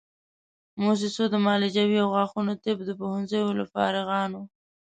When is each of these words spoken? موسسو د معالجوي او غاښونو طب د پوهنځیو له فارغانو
موسسو 0.81 1.23
د 1.29 1.35
معالجوي 1.45 1.97
او 2.03 2.09
غاښونو 2.15 2.53
طب 2.63 2.77
د 2.83 2.89
پوهنځیو 2.99 3.57
له 3.59 3.65
فارغانو 3.73 4.41